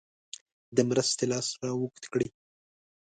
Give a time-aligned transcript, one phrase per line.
[0.75, 2.27] د مرستې لاس را اوږد کړي.